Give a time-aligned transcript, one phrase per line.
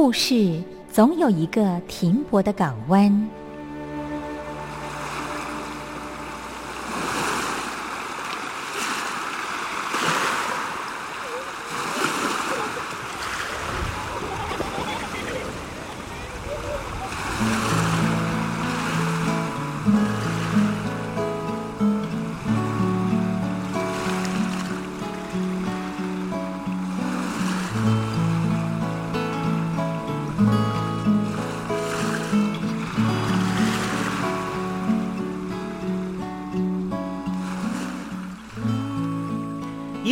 [0.00, 3.28] 故事总有一个停泊的港湾。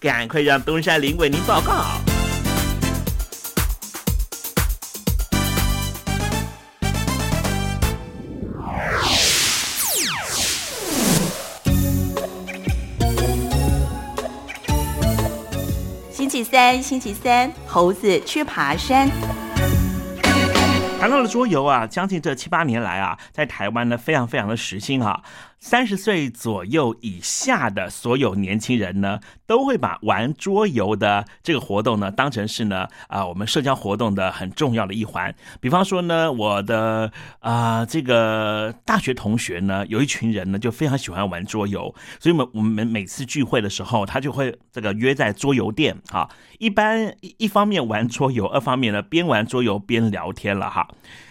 [0.00, 1.84] 赶快让东山林为您报告。
[16.10, 19.10] 星期三，星期三，猴子去爬山。
[20.98, 25.22] 谈到了桌游啊，将近这七八年来啊，在台湾呢非常非常的时兴啊。
[25.60, 35.34] 三十岁左右以下的所有年轻人呢，都会把玩桌游的这个活动呢，当成是呢啊我们社交活动的很重要的一环。
[35.60, 46.26] 比方说呢，我的啊这个大学同学呢，有一群人呢就非常喜欢玩桌游，所以我们我们每次聚会的时候，他就会这个约在桌游店哈。
[46.58, 50.88] 一般一方面玩桌游，二方面呢边玩桌游边聊天了哈。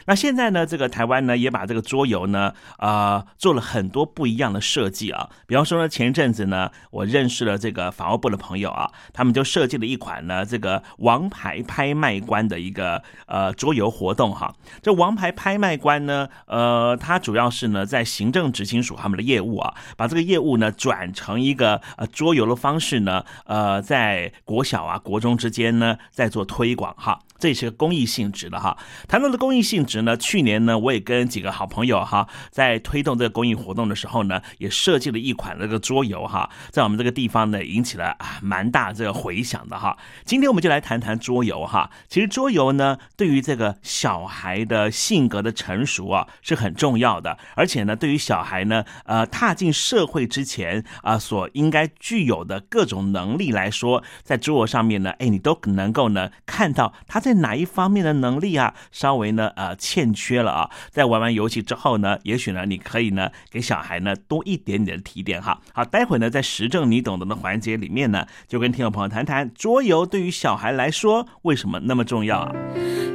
[0.09, 3.99] 那现在呢，这个台湾呢也把这个桌游呢啊做了很多。
[4.09, 14.55] 不一样的设计啊，比方说呢，前一阵子呢，我认识了这个法务部的朋友啊，他们就设计了一款呢，这个王牌拍卖官的一个呃桌游活动哈。
[14.81, 27.19] 这王牌拍卖官呢，呃，它主要是呢在行政执行署他们的业务啊，把这个业务呢转成一个呃桌游的方式呢，呃，在国小啊、国中之间呢在做推广哈。
[27.39, 28.77] 这也是个公益性质的哈。
[29.07, 39.97] 谈到的公益性质呢，去年呢，我也跟几个好朋友哈，在推动这个公益活动的时候呢，也设计了一款这个桌游哈，在我们这个地方呢，引起了啊蛮大这个回响的哈。
[40.25, 41.89] 今天我们就来谈谈桌游哈。
[42.09, 47.37] 其实桌游呢，对于这个小孩的性格的成熟啊，是很重要的。
[47.55, 57.28] 而且呢，对于小孩呢，呃，踏进社会之前啊，所应该具有的各种能力来说，在桌游上面呢，哎，你都能够呢看到他在。
[57.29, 65.61] 在哪一方面的能力啊，稍微呢呃欠缺了啊，在玩完游戏之后呢，也许呢你可以呢给小孩呢多一点点的提点哈。
[65.71, 72.51] 好，待会呢在实证你懂得的环节里面呢，就跟听众朋友谈谈桌游对于小孩来说为什么那么重要啊？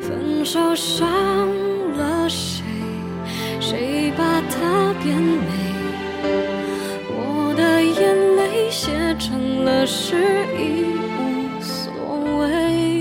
[0.00, 1.04] 分手伤
[1.96, 2.62] 了谁？
[3.58, 5.48] 谁把它变美？
[7.10, 11.92] 我的眼泪写成了诗，已无所
[12.38, 12.93] 谓。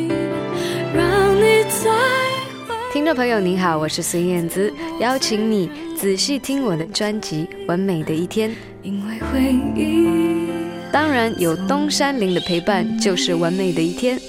[2.92, 8.52] 听众朋友您好，我是孙燕姿，邀请你仔细听我的专辑《完美的一天》。
[8.84, 9.42] 因为回
[9.76, 10.48] 忆，
[10.92, 14.20] 当然有东山林的陪伴，就是完美的一天。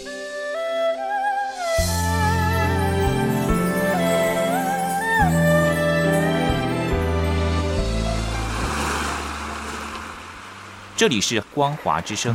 [10.96, 12.34] 这里是光华之声。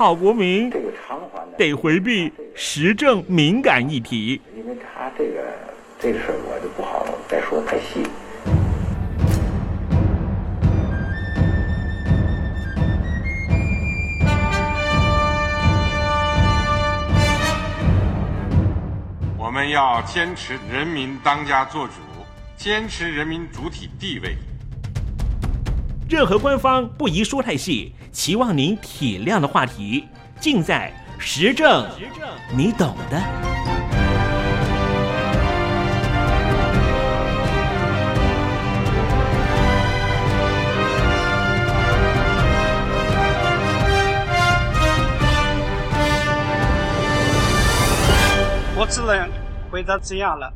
[0.00, 0.72] 好国民
[1.58, 5.42] 得回避时政敏感议题，因为他这个
[6.00, 8.02] 这个事儿我就不好再说太细。
[19.36, 21.92] 我们要坚持人民当家作主，
[22.56, 24.34] 坚持人民主体地位。
[26.08, 27.92] 任何官方不宜说太细。
[28.12, 30.06] 期望您体谅的话题
[30.40, 33.22] 尽在时政，时政，你懂的。
[48.76, 49.30] 我只能
[49.70, 50.52] 回答这样了，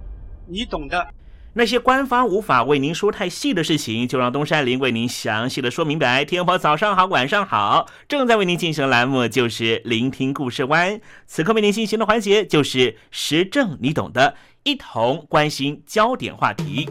[0.47, 1.07] 你懂的。
[1.57, 6.25] 那些官方无法为您说太细的事情，就让东山林为您详细的说明白。
[6.25, 11.01] 天婆早上好，晚上好，正在为您进行的栏目就是聆听故事湾。
[11.29, 14.35] 此刻为您进行的环节就是时政，你懂的，
[14.65, 16.89] 一同关心焦点话题。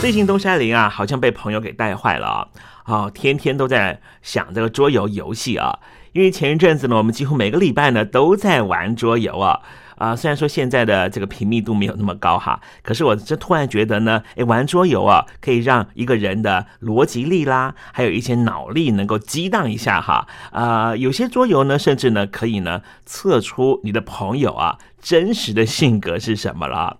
[0.00, 2.48] 最近东山林啊，好像被朋友给带坏了
[2.84, 3.10] 啊！
[3.10, 5.78] 天天都在想这个桌游游戏啊。
[6.12, 9.60] 因为前一阵子呢，我们几乎每个礼拜呢都在玩桌游啊。
[9.96, 20.26] 啊，虽然说现在的这个频密度没有那么高哈，可是我这突然觉得呢，哎，玩桌游啊，可以让一个人的逻辑力啦，还有一些脑力能够激荡一下哈。
[20.50, 26.98] 啊，有些桌游呢，甚至呢可以呢测出你的朋友啊真实的性格是什么了。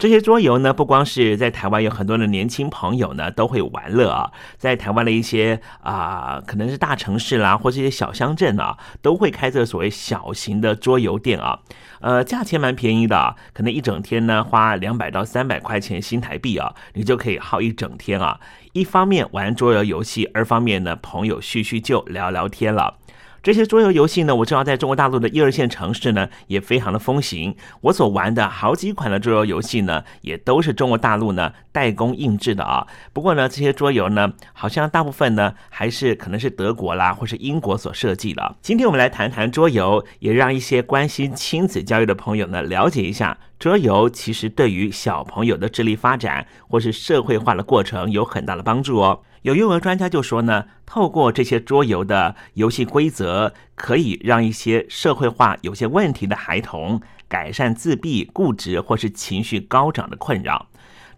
[0.00, 11.58] 这些桌游呢，不光是在台湾有很多的年轻朋友呢都会玩乐啊，在台湾的一些啊，可能是大城市啦，或这些小乡镇啊，都会开这所谓小型的桌游店啊，
[12.00, 18.40] 呃，价钱蛮便宜的，可能一整天呢花两百到三百块钱新台币啊，你就可以耗一整天啊。
[18.72, 22.96] 一方面玩桌游游戏，二方面呢朋友叙叙旧聊聊天了。
[23.42, 27.56] 这些桌游游戏呢，我知道在中国大陆的一二线城市呢，也非常的风行。
[27.80, 32.86] 我所玩的好几款的桌游游戏呢，也都是中国大陆呢代工印制的啊。
[33.14, 38.56] 不过呢，这些桌游呢，好像大部分呢，还是可能是德国啦，或是英国所设计的。
[38.60, 49.22] 今天我们来谈谈桌游，也让一些关心亲子教育的朋友呢，了解一下桌游其实对于小朋友的智力发展或是社会化的过程有很大的帮助哦。
[49.42, 60.66] 有幼儿专家就说呢，透过这些桌游的游戏规则，可以让一些社会化有些问题的孩童改善自闭、固执或是情绪高涨的困扰。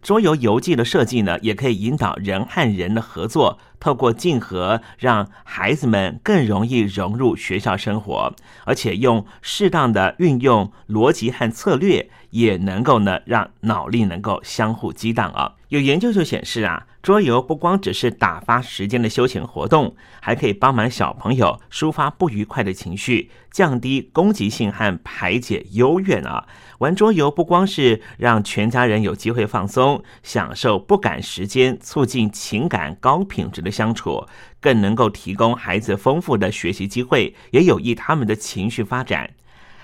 [0.01, 8.33] 桌游游记的设计呢，也可以引导人和人的合作，透过竞合，让孩子们更容易融入学校生活，
[8.65, 15.55] 而且用适当的运用逻辑和策略，也能够呢让脑力能够相互激荡啊。
[15.69, 26.47] 有研究就显示啊，桌游不光只是打发时间的休闲活动，还可以帮忙小朋友抒发不愉快的情绪，降低攻击性和排解忧怨啊。
[26.79, 34.25] 玩桌游不光是让全家人有机会放松、享受不赶时间，促进情感高品质的相处，
[34.61, 39.29] 更能够提供孩子丰富的学习机会，也有益他们的情绪发展。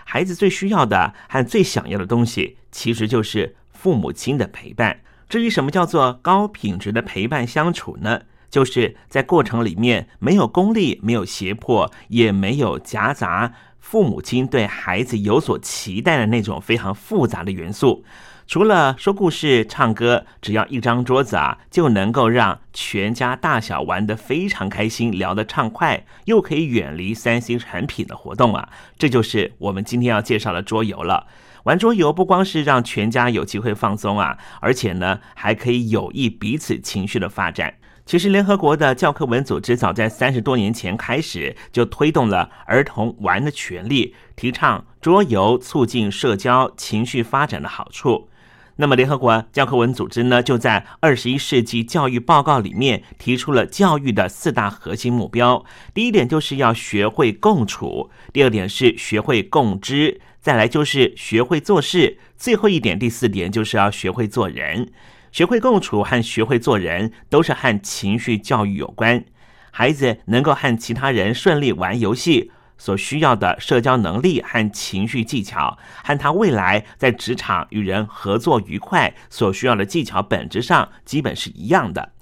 [0.05, 5.01] 孩子最需要的和最想要的东西，其实就是父母亲的陪伴。
[5.29, 8.23] 至于什么叫做高品质的陪伴相处呢？
[8.51, 18.05] 就是在过程里面没有功利、没有胁迫，也没有夹杂父母亲对孩子有所期待的那种非常复杂的元素。
[18.47, 28.71] 除了说故事、唱歌，只要一张桌子啊，就能够让全家大小玩得非常开心，聊得畅快，又可以远离三 C 产品的活动啊。
[28.97, 31.27] 这就是我们今天要介绍的桌游了。
[31.69, 37.75] 玩桌游不光是让全家有机会放松啊，而且呢，还可以有益彼此情绪的发展。
[38.07, 48.31] 其实，联合国的教科文组织早在三十多年前开始就推动了儿童玩的权利，提倡桌游促进社交情绪发展的好处。
[48.77, 55.63] 那么，联合国教科文组织呢，就在二十一世纪教育报告里面提出了教育的四大核心目标。
[55.93, 60.23] 第一点就是要学会共处，第二点是学会共知。
[60.49, 64.91] 再来就是学会做事，最后一点，第四点就是要学会做人。
[65.31, 69.23] 学会共处和学会做人都是和情绪教育有关。
[69.71, 82.13] 孩子能够和其他人顺利玩游戏，所需要的社交能力和情绪技巧，和他未来在职场与人合作愉快所需要的技巧，本质上基本是一样的。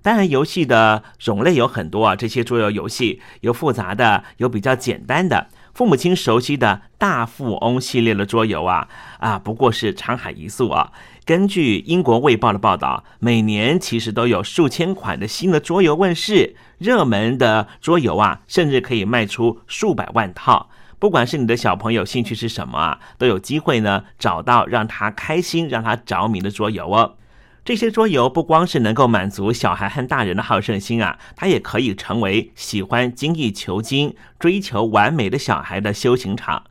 [0.00, 5.48] 当然，游戏的种类有很多啊，这些桌游游戏有复杂的，有比较简单的。
[5.74, 8.88] 父母亲熟悉的大富翁系列的桌游啊
[9.18, 10.92] 啊，不过是沧海一粟啊。
[11.24, 20.70] 根据英国卫报的报道，每年其实都有数千款的新的桌游问世，热门的桌游啊，甚至可以卖出数百万套。
[21.00, 27.16] 不管是你的小朋友兴趣是什么啊，都有机会呢找到让他开心、让他着迷的桌游哦。
[27.64, 36.64] 这些桌游不光是能够满足小孩和大人的好胜心啊，它也可以成为喜欢精益求精、追求完美的小孩的修行场。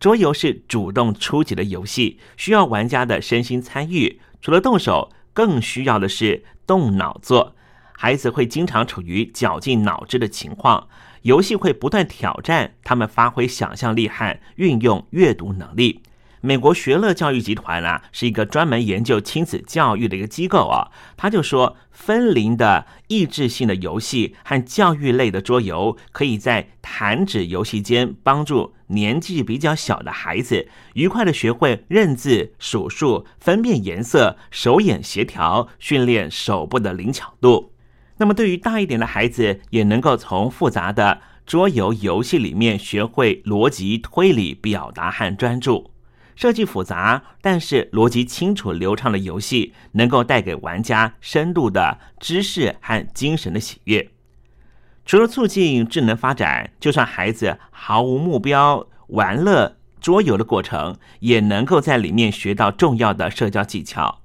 [0.00, 4.20] 桌游是主动出击的游戏，需要玩家的身心参与。
[4.42, 7.54] 除了动手，更需要的是动脑做。
[7.92, 10.88] 孩子会经常处于绞尽脑汁的情况，
[11.22, 16.02] 游戏会不断挑战他们发挥想象力和运用阅读能力。
[16.42, 20.88] 美国学乐教育集团啊，是一个专门研究亲子教育的一个机构啊。
[21.14, 37.74] 他就说，分离的益智性的游戏和教育类的桌游，可以在弹指游戏间帮助年纪比较小的孩子愉快的学会认字、数数、分辨颜色、手眼协调，训练手部的灵巧度。
[38.16, 45.89] 那么，对于大一点的孩子，也能够从复杂的桌游游戏里面学会逻辑推理、表达和专注。
[46.40, 54.08] 设计复杂，但是逻辑清楚流畅的游戏，能够带给玩家深度的知识和精神的喜悦。
[55.04, 64.22] 除了促进智能发展，就算孩子毫无目标玩乐桌游的过程，也能够在里面学到重要的社交技巧。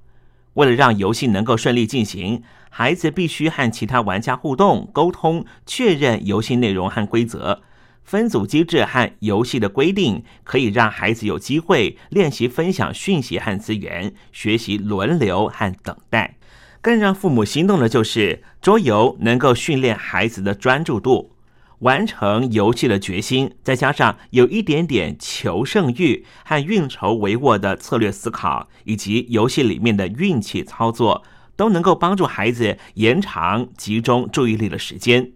[0.54, 7.60] 为了让游戏能够顺利进行，孩子必须和其他玩家互动、沟通，确认游戏内容和规则。
[8.06, 16.36] 分组机制和游戏的规定，可以让孩子有机会练习分享讯息和资源，学习轮流和等待。
[16.80, 21.32] 更让父母心动的就是桌游能够训练孩子的专注度、
[21.80, 31.24] 完成游戏的决心，再加上有一点点求胜欲和运筹帷幄的策略思考，以及游戏里面的运气操作，
[31.56, 35.32] 都能够帮助孩子延长集中注意力的时间。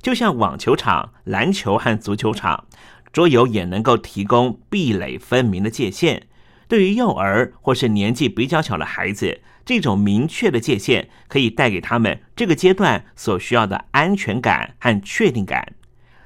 [0.00, 2.66] 就像网球场、篮球和足球场，
[3.12, 6.26] 桌游也能够提供壁垒分明的界限。
[6.68, 15.74] 对于幼儿或是年纪比较小的孩子，这种明确的界限可以带给他们这个阶段所需要的安全感和确定感。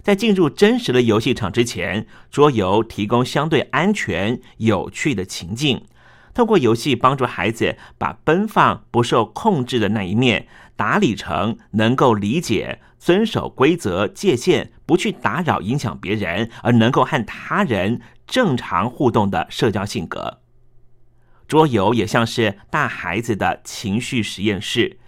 [0.03, 5.85] 在进入真实的游戏场之前，桌游提供相对安全、有趣的情境，
[6.34, 10.46] 透过游戏帮助孩子把奔放、不受控制的那一面
[10.76, 12.80] 打理成能够理解。
[12.99, 20.40] 遵守规则界限，不去打扰影响别人，而能够和他人正常互动的社交性格。
[21.49, 24.99] 桌游也像是大孩子的情绪实验室，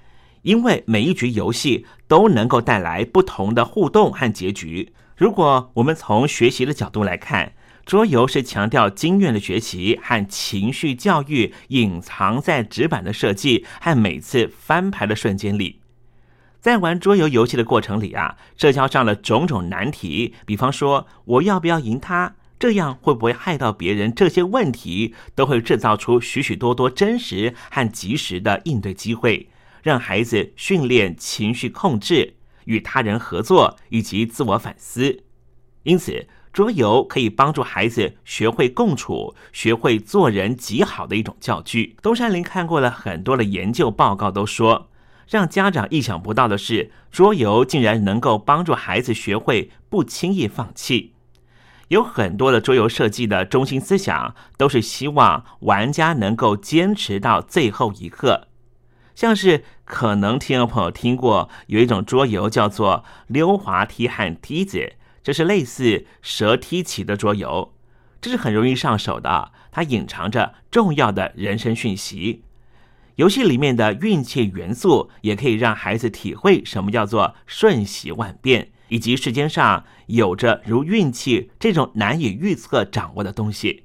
[0.41, 4.95] 因为每一局游戏都能够带来不同的互动和结局。
[5.15, 7.53] 如果我们从学习的角度来看，
[7.85, 15.81] 桌游是强调经验的学习和情绪教育，隐藏在纸板的设计和每次翻牌的瞬间里。
[16.61, 29.49] 在玩桌游游戏的过程里啊，社交上的种种难题，比方说我要不要赢他，这样会不会害到别人，这些问题都会制造出许许多多真实和及时的应对机会，
[29.83, 35.25] 让孩子训练情绪控制、与他人合作以及自我反思。
[35.83, 41.97] 因此，桌游可以帮助孩子学会共处，学会做人极好的一种教具。
[42.03, 44.89] 东山林看过了很多的研究报告，都说。
[45.29, 51.15] 让家长意想不到的是，桌游竟然能够帮助孩子学会不轻易放弃。
[51.89, 58.49] 有很多的桌游设计的中心思想都是希望玩家能够坚持到最后一刻。
[59.15, 67.75] 像是可能听众朋友听过有一种桌游叫做溜滑梯和梯子，这是类似蛇梯棋的桌游，
[68.21, 72.43] 这是很容易上手的，它隐藏着重要的人生讯息。
[73.17, 83.85] 游戏里面的运气元素也可以让孩子体会什么叫做瞬息万变，以及世间上有着如运气这种难以预测掌握的东西。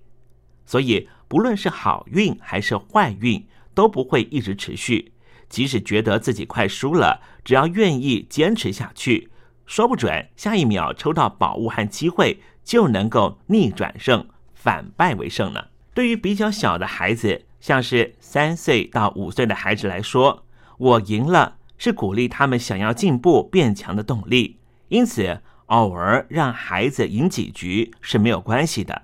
[0.65, 5.11] 所以，不论是好运还是坏运，都不会一直持续。
[5.49, 9.29] 即使觉得自己快输了，只要愿意坚持下去，
[9.67, 15.65] 说不准下一秒抽到宝物和机会，就能够逆转胜，反败为胜呢。
[15.93, 17.43] 对于比较小的孩子。
[17.59, 20.45] 像是三岁到五岁的孩子来说，
[20.77, 24.59] 我赢了是鼓励他们想要进步变强的动力。
[24.89, 29.01] 因此，偶尔让孩子赢几局是没有关系的。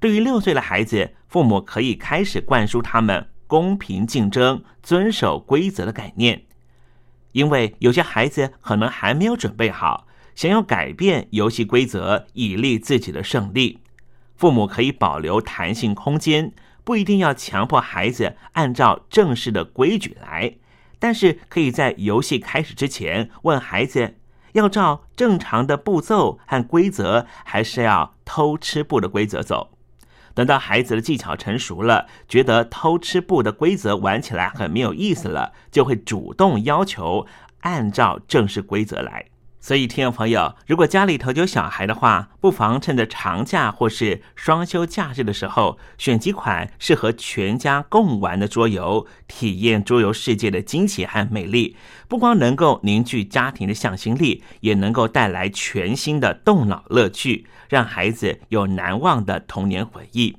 [0.00, 6.42] 对于六岁的孩子，父母可以开始灌输他们公平竞争、遵守规则的概念，
[7.36, 13.80] 因为有些孩子可能还没有准备好，想要改变游戏规则以利自己的胜利。
[14.34, 16.54] 父母可以保留弹性空间。
[16.82, 20.54] 不一定要强迫孩子按照正式的规矩来，
[20.98, 24.14] 但是可以在游戏开始之前问孩子：
[24.52, 29.75] 要照正常的步骤和规则，还是要偷吃步的规则走？
[30.36, 37.26] 等到孩子的技巧成熟了，觉得偷吃布的规则玩起来很没有意思了，就会主动要求
[37.60, 39.24] 按照正式规则来。
[39.66, 51.76] 所以，听众朋友，如果家里头有小孩的话，不妨趁着长假或是双休假日的时候，选几款适合全家共玩的桌游，体验桌游世界的惊奇和美丽。
[52.06, 60.36] 不光能够凝聚家庭的向心力，也能够带来全新的动脑乐趣，让孩子有难忘的童年回忆。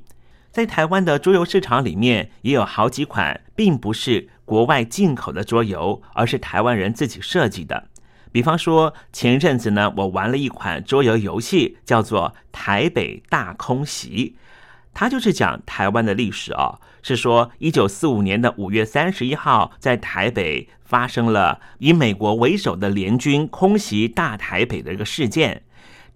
[0.51, 7.89] 在台湾的桌游市场里面，也有好几款并不是国外进口的桌游，而是台湾人自己设计的。
[8.37, 14.35] 比方说，前一阵子呢，我玩了一款桌游游戏，叫做《台北大空袭》，
[14.93, 16.79] 它就是讲台湾的历史哦。
[17.01, 25.63] 是说，一九四五年的五月三十一号，在台北发生了以美国为首的联军空袭大台北的一个事件。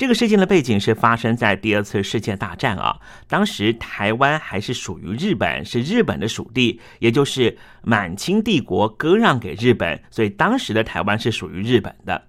[0.02, 12.24] 这个事件的背景是发生在第二次世界大战啊，当时台湾还是属于日本，是日本的属地，也就是满清帝国割让给日本，所以当时的台湾是属于日本的。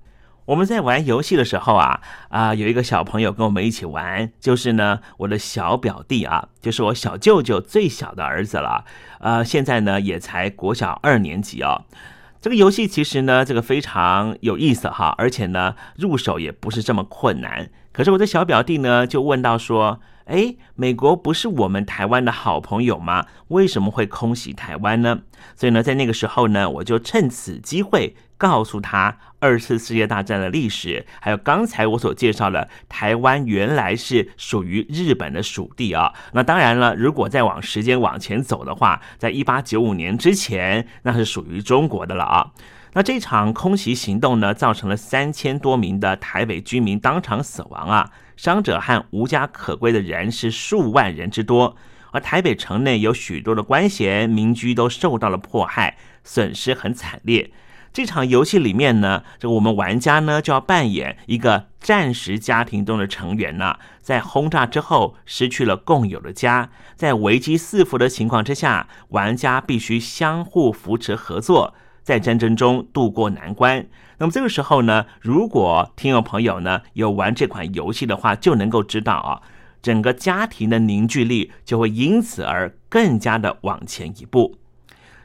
[0.44, 8.84] 我们在玩游戏的时候啊，啊，有一个小朋友跟我们一起玩，就是呢我的小表弟啊，就是我小舅舅最小的儿子了，
[9.20, 11.86] 呃，现在呢也才国小二年级哦。
[12.42, 17.70] 这个游戏其实呢，这个非常有意思哈，而且呢，入手也不是这么困难。
[17.92, 23.26] 可是我的小表弟呢，就问到说：“哎，美国不是我们台湾的好朋友吗？
[23.46, 25.20] 为什么会空袭台湾呢？”
[25.54, 36.12] 所以呢，在那个时候呢，我就趁此机会告诉他二次世界大战的历史，还有刚才我所介绍的台湾原来是属于日本的属地啊。
[36.32, 42.50] 那当然了，如果再往时间往前走的话，在一八九五年之前，那是属于中国的了啊。
[42.94, 51.76] 那这场空袭行动呢，造成了三千多名的台北居民当场死亡啊，伤者和无家可归的人是数万人之多。
[52.10, 57.52] 而台北城内有许多的官衔民居都受到了迫害，损失很惨烈。
[57.92, 71.74] 这场游戏里面呢，这个我们玩家呢就要扮演一个战时家庭中的成员呢，在轰炸之后失去了共有的家，在危机四伏的情况之下，玩家必须相互扶持合作。
[72.02, 73.86] 在战争中度过难关。
[74.18, 79.40] 那么这个时候呢，如果听众朋友呢有玩这款游戏的话，就能够知道啊，
[79.80, 84.56] 整个家庭的凝聚力就会因此而更加的往前一步。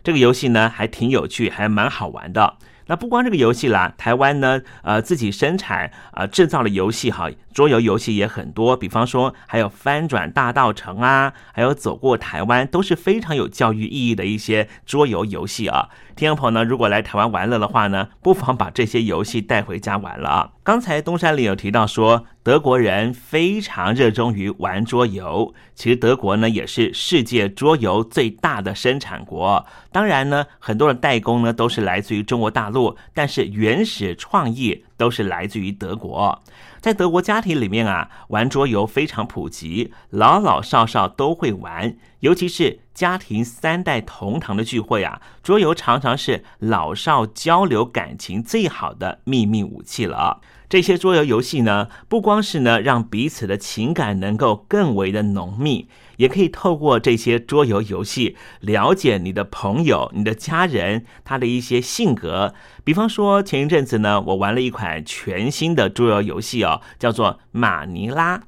[0.07, 2.55] 这个游戏呢还挺有趣，还蛮好玩的。
[2.85, 8.77] 那不光这个游戏啦，台湾呢呃自己生产啊制造的游戏哈，桌游游戏也很多。
[8.77, 15.89] 比方说还有翻转大道城啊，还有走过台湾，都是非常有教育意义的一些桌游游戏啊。
[16.17, 20.49] 听众朋友呢，如果来台湾玩乐的话呢， 不妨把这些游戏带回家玩了啊。
[20.63, 25.53] 刚才东山里有提到说，德国人非常热衷于玩桌游。
[25.75, 29.63] 其实德国呢，也是世界桌游最大的生产国。
[29.91, 36.41] 当然呢，很多的代工呢，都是来自于中国大陆，但是原始创意都是来自于德国。
[36.87, 41.97] 在德国家庭里面啊，玩桌游非常普及，老老少少都会玩。
[42.21, 50.39] 尤其是家庭三代同堂的聚会啊，桌游常常是老少交流感情最好的秘密武器了。
[50.69, 62.53] 这些桌游游戏呢，不光是呢让彼此的情感能够更为的浓密，也可以透过这些桌游游戏了解你的朋友、你的家人他的一些性格。
[62.83, 68.43] 比方说，前一阵子呢，我玩了一款全新的桌游游戏哦，叫做马尼拉。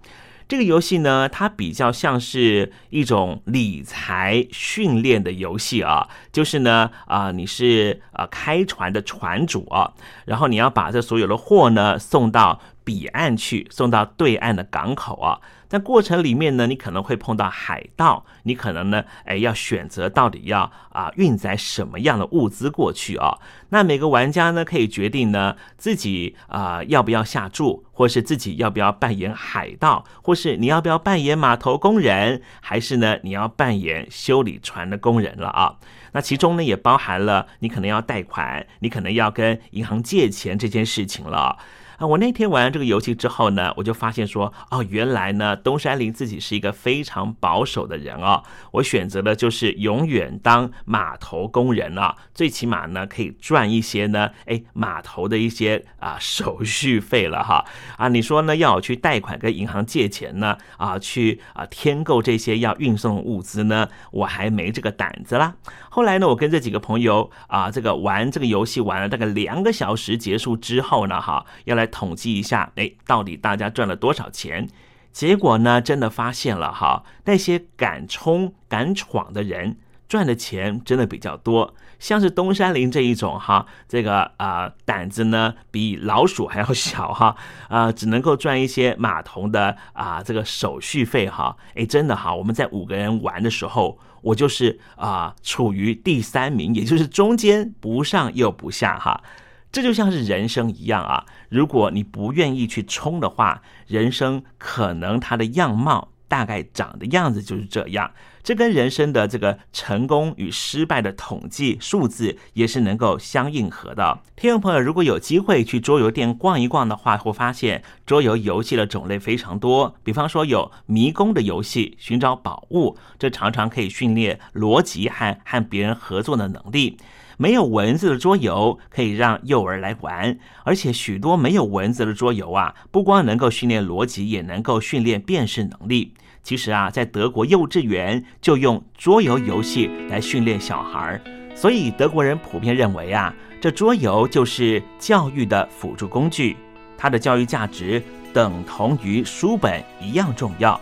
[0.48, 9.94] 这个游戏呢，它比较像是一种理财训练的游戏啊，就是呢，啊，你是啊开船的船主啊，
[10.26, 15.40] 然后你要把这所有的货呢送到彼岸去，送到对岸的港口啊。
[15.70, 23.38] 在过程里面呢，你可能会碰到海盗，你可能呢，哎，要选择到底要啊运载什么样的物资过去啊？
[23.70, 35.78] 那每个玩家呢，可以决定呢自己啊要不要下注，或是自己要不要扮演海盗，或是你要不要扮演码头工人，还是呢你要扮演修理船的工人了啊？
[36.14, 41.60] 那其中呢也包含了你可能要贷款，你可能要跟银行借钱这件事情了。
[42.00, 48.42] 啊，我那天玩这个游戏之后呢，我就发现说，哦，原来呢，东山林自己是一个非常保守的人哦。
[48.72, 57.66] 我选择的就是永远当码头工人啊，最起码呢可以赚一些呢，哎，码头的一些啊手续费了哈。
[57.98, 65.54] 啊，你说呢，要我去贷款跟银行借钱呢，啊，去啊添购这些要运送物资呢，我还没这个胆子啦。
[66.00, 71.86] 后来呢，我跟这几个朋友啊，这个玩这个游戏玩了大概两个小时，结束之后呢，哈，要来。
[71.90, 74.70] 统计一下，哎，到底大家赚了多少钱？
[75.12, 79.76] 结果呢，真的发现了哈，那些敢冲敢闯的人
[80.08, 81.76] 赚的钱真的比较多。
[81.98, 87.36] 像是东山林这一种哈，这个啊胆子呢比老鼠还要小哈，
[87.68, 91.58] 啊只能够赚一些码头的啊这个手续费哈。
[91.76, 99.24] 哎，真的哈，我们在五个人玩的时候，我就是啊处于第三名，也就是中间不上又不下哈。
[99.72, 101.24] 这就像是人生一样啊！
[101.48, 108.12] 如果你不愿意去冲的话，人生可能它的样貌大概长的样子就是这样。
[108.50, 114.22] 这跟人生的这个成功与失败的统计数字也是能够相应合的。
[114.36, 119.94] 听众朋友，如果有机会去桌游店逛一逛的话，会发现桌游游戏的种类非常多。
[120.04, 126.98] 比方说有迷宫的游戏，寻找宝物，这常常可以训练逻辑和和别人合作的能力。
[127.38, 136.16] 没有文字的桌游可以让幼儿来玩，而且许多没有文字的桌游啊，不光能够训练逻辑，也能够训练辨识能力。
[136.50, 141.22] 其实啊，在德国幼稚园就用桌游游戏来训练小孩，
[141.54, 143.32] 所以德国人普遍认为啊，
[143.62, 146.58] 这桌游就是教育的辅助工具，
[146.98, 148.02] 它的教育价值
[148.34, 150.82] 等同于书本一样重要。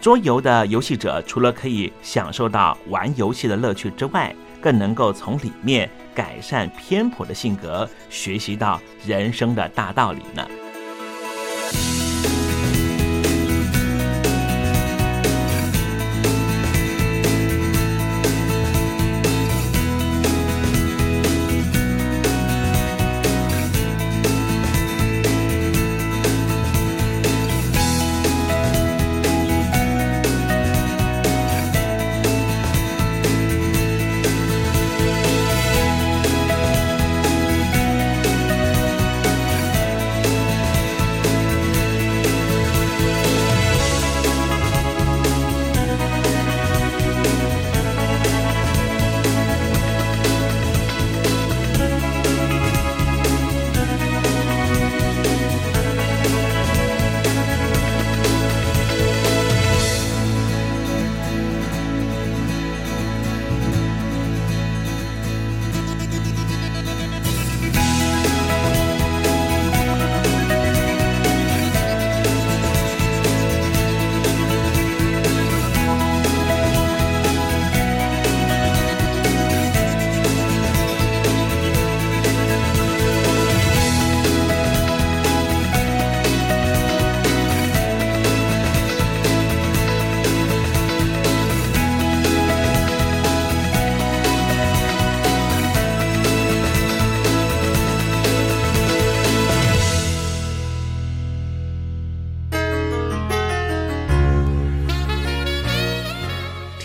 [0.00, 10.44] 桌游的游戏者除了可以享受到玩游戏的乐趣之外，更能够从里面改善偏颇的性格，学习到人生的大道理呢。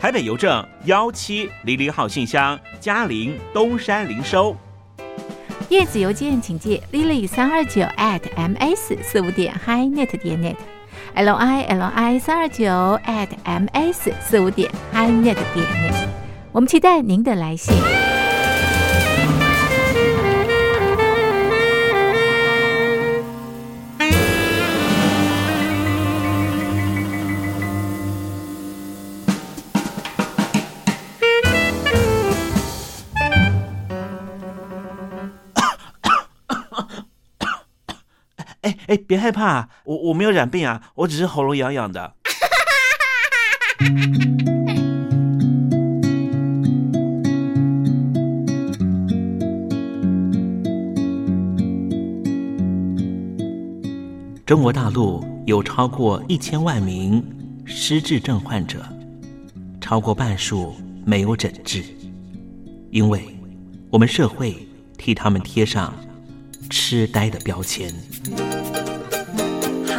[0.00, 4.56] 台北邮政幺七零零号信箱，嘉陵东山零收。
[5.68, 12.64] 电子邮件请寄 lily 三二九 at ms 四五点 hi.net 点 net，l i l i 三二九
[13.04, 16.08] at ms 四五点 hi.net 点 net。
[16.50, 17.74] 我们期待您的来信。
[38.90, 42.14] 哎，别害怕，我我没有染病啊，我只是喉咙痒痒的。
[54.44, 57.24] 中国大陆有超过一千万名
[57.64, 58.84] 失智症患者，
[59.80, 60.74] 超过半数
[61.06, 61.84] 没有诊治，
[62.90, 63.22] 因为
[63.88, 64.66] 我们社会
[64.98, 65.94] 替他们贴上
[66.68, 67.94] 痴呆的标签。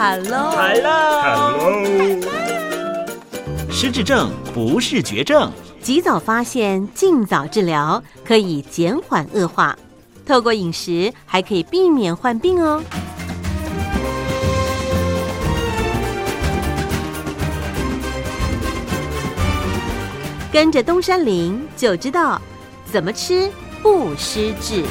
[0.04, 1.86] Hello，Hello，
[3.70, 9.78] 失智症不是绝症，及早发现，尽早治疗，可以减缓恶化。
[10.26, 12.82] 透过饮食，还可以避免患病哦。
[20.52, 22.42] 跟着东山林就知道
[22.92, 23.52] 怎么吃
[23.84, 24.84] 不失智。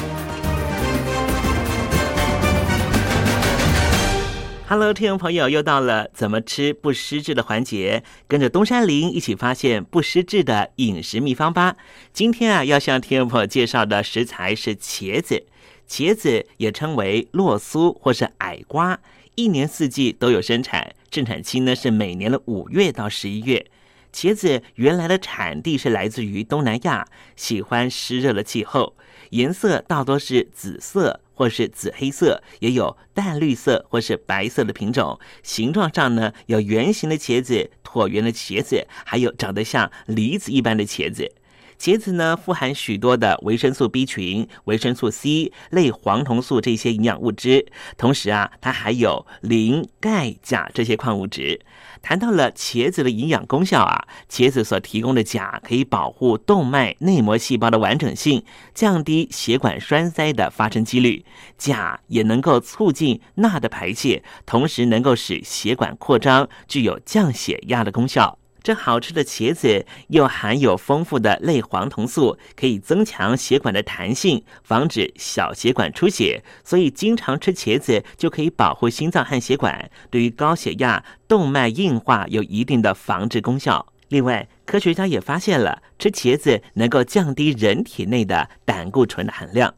[4.73, 11.75] Hello，听众朋友，又到了怎么吃不失智的环节，跟着东山林一起发现不失智的饮食秘方吧。
[12.13, 15.45] 今天啊，要向听众朋友介绍的食材是茄子，
[15.89, 18.97] 茄子也称为洛苏或是矮瓜，
[19.35, 23.65] 一年四季都有生产，盛产期呢是每年的五月到十一月。
[24.13, 27.05] 茄子原来的产地是来自于东南亚，
[27.35, 28.95] 喜欢湿热的气候，
[29.31, 35.19] 颜色大多是紫色或是紫黑色，也有淡绿色或是白色的品种。
[35.41, 41.31] 形状上呢，有圆形的茄子、椭圆的茄子，还有长得像梨子一般的茄子。
[41.79, 47.65] 茄子呢，富含许多的维生素 B 群、维生素 C、类黄酮素这些营养物质，
[47.97, 51.59] 同时啊，它还有磷、钙、钾这些矿物质。
[52.01, 58.43] 谈到了茄子的营养功效啊，茄子所提供的钾可以保护动脉内膜细胞的完整性，
[58.73, 61.23] 降低血管栓塞的发生几率。
[61.57, 68.37] 钾也能够促进钠的排泄，同时能够使血管扩张，具有降血压的功效。
[68.63, 76.43] 这好吃的茄子又含有丰富的类黄酮素，可以增强血管的弹性，防止小血管出血。
[76.63, 83.87] 所以经常吃茄子就可以保护心脏和血管，对于高血压、动脉硬化有一定的防治功效。
[84.09, 89.73] 另外，科学家也发现了吃茄子能够降低人体内的胆固醇的含量。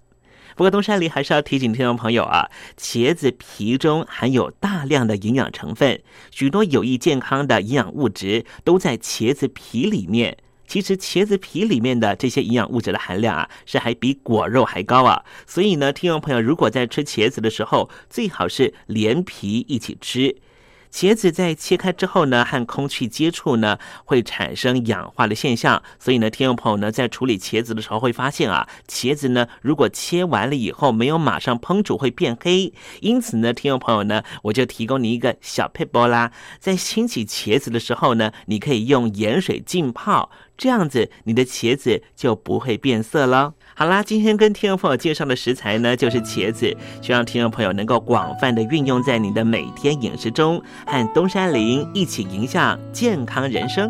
[0.56, 6.02] 不过，东山里还是要提醒听众朋友啊，茄子皮中含有大量的营养成分，
[6.32, 10.38] 许多有益健康的营养物质都在茄子皮里面。
[10.66, 15.24] 其实，茄子皮里面的这些营养物质的含量啊，是还比果肉还高啊。
[15.46, 20.38] 所以呢，听众朋友如果在吃茄子的时候，最好是连皮一起吃。
[20.94, 25.82] 茄子在切开之后呢，和空气接触呢，会产生氧化的现象。
[25.98, 32.72] 所以呢，听众朋友呢，在处理茄子的时候会发现啊，茄子呢，如果切完了以后没有马上烹煮，会变黑。
[33.02, 43.56] 因此呢，听众朋友呢，我就提供你一个小配波啦，在清洗茄子的时候呢，你可以用盐水浸泡，这样子你的茄子就不会变色了。
[43.76, 53.90] 好啦，今天跟听众朋友介绍的食材呢，就是茄子，希望听众朋友能够广泛的运用在你的每天饮食中，和东山林一起迎向健康人生。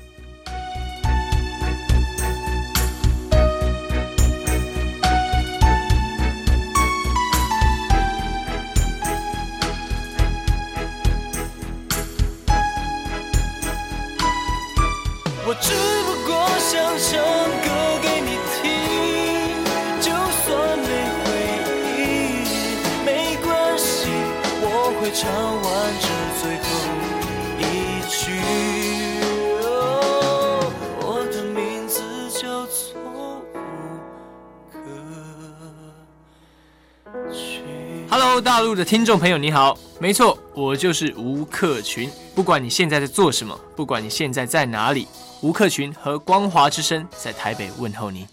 [38.81, 42.09] 的听众朋友，你好，没错，我就是吴克群。
[42.33, 45.07] 不管你现在在做什么，不管你现在在哪里，
[45.41, 48.25] 吴克群和光华之声在台北问候你。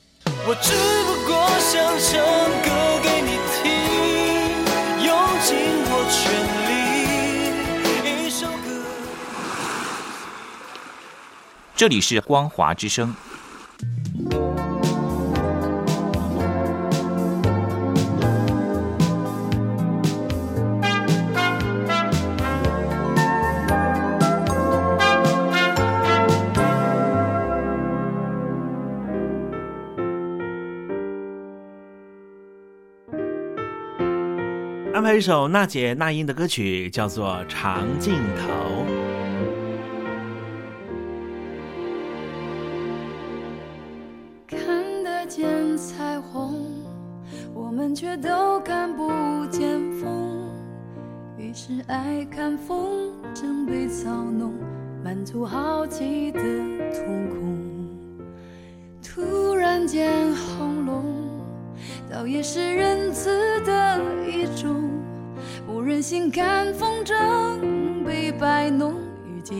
[0.46, 0.72] 我只
[1.04, 2.18] 不过想唱
[2.64, 2.70] 歌
[3.02, 3.60] 给你听，
[5.04, 5.12] 用
[5.44, 6.32] 尽我全
[8.24, 8.86] 力，一首歌。
[11.76, 13.14] 这里是光华之声。
[35.18, 38.52] 一首娜姐那英的歌曲，叫做《长镜头》。
[44.56, 46.70] 看得见彩虹，
[47.52, 50.48] 我们却都看不见风。
[51.36, 54.54] 于是爱看风筝被操弄，
[55.02, 55.58] 满足好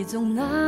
[0.08, 0.67] 总难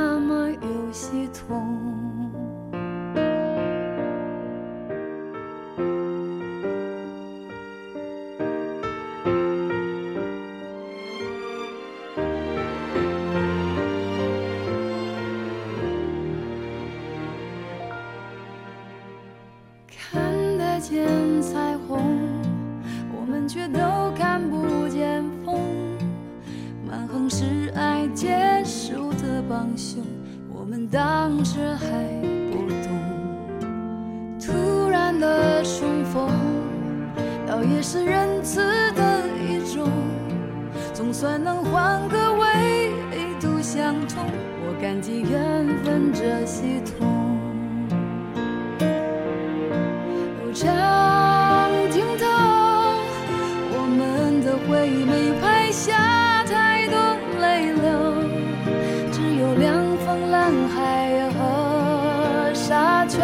[63.10, 63.18] 就。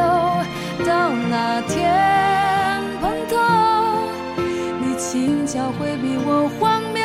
[0.84, 3.34] 到那天碰头，
[4.80, 7.03] 你轻巧回避我荒谬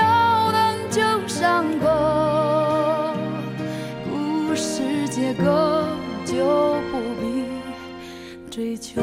[0.52, 0.58] 的
[0.90, 1.86] 旧伤口，
[4.10, 5.44] 故事结构
[6.26, 7.46] 就不必
[8.50, 9.02] 追求。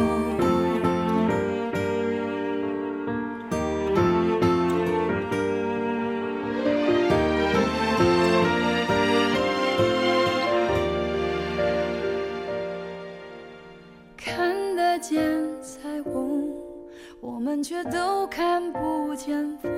[17.63, 19.71] 却都看不见风。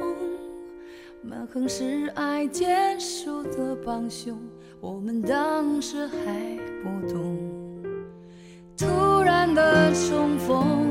[1.23, 4.39] 蛮横是爱坚守的帮凶，
[4.81, 7.39] 我们当时还不懂。
[8.77, 10.91] 突然的重逢，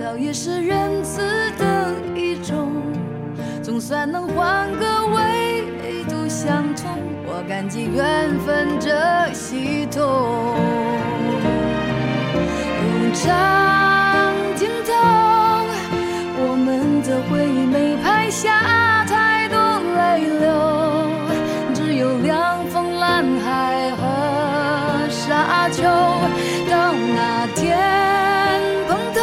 [0.00, 1.20] 倒也是仁慈
[1.58, 2.70] 的一种，
[3.62, 5.64] 总算能换个维
[6.04, 6.88] 度相通。
[7.26, 10.54] 我感激缘分这系统。
[13.02, 13.12] 用
[18.42, 19.58] 下太多
[19.98, 20.48] 泪流，
[21.74, 24.00] 只有凉风、蓝海和
[25.10, 25.82] 沙丘。
[26.70, 27.76] 到那天
[28.88, 29.20] 碰头，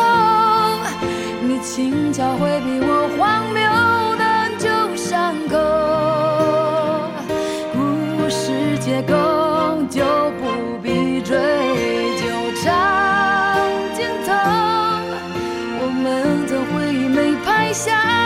[1.42, 3.60] 你轻巧回避我荒谬
[4.18, 4.24] 的
[4.60, 5.58] 旧伤口，
[7.74, 9.16] 故事结构
[9.90, 10.06] 就
[10.38, 11.36] 不必追
[12.20, 12.22] 究
[12.62, 12.70] 长
[13.96, 14.30] 镜头，
[15.82, 18.17] 我们的回忆没拍下？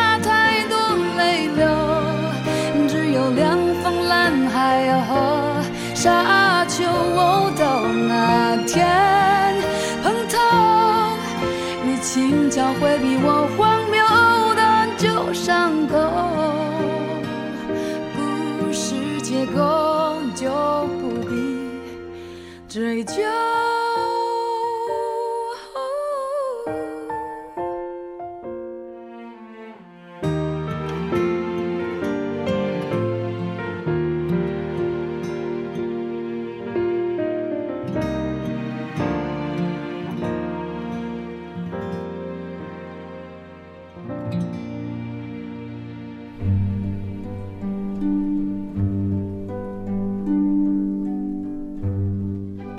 [23.04, 23.41] 追究。